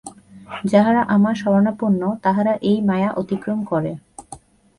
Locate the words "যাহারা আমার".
0.65-1.35